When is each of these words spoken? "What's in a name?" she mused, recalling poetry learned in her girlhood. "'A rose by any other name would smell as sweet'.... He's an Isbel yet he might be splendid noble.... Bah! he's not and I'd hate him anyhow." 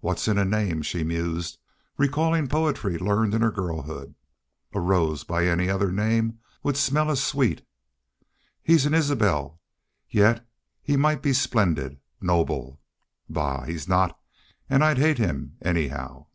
"What's 0.00 0.26
in 0.26 0.36
a 0.36 0.44
name?" 0.44 0.82
she 0.82 1.04
mused, 1.04 1.56
recalling 1.96 2.48
poetry 2.48 2.98
learned 2.98 3.34
in 3.34 3.40
her 3.42 3.52
girlhood. 3.52 4.16
"'A 4.74 4.80
rose 4.80 5.22
by 5.22 5.46
any 5.46 5.70
other 5.70 5.92
name 5.92 6.40
would 6.64 6.76
smell 6.76 7.08
as 7.08 7.22
sweet'.... 7.22 7.64
He's 8.64 8.84
an 8.84 8.94
Isbel 8.94 9.60
yet 10.08 10.44
he 10.82 10.96
might 10.96 11.22
be 11.22 11.32
splendid 11.32 12.00
noble.... 12.20 12.80
Bah! 13.28 13.62
he's 13.62 13.86
not 13.86 14.18
and 14.68 14.82
I'd 14.82 14.98
hate 14.98 15.18
him 15.18 15.56
anyhow." 15.62 16.26